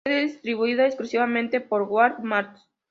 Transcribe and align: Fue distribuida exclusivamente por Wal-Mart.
Fue 0.03 0.23
distribuida 0.23 0.87
exclusivamente 0.87 1.61
por 1.61 1.83
Wal-Mart. 1.83 2.57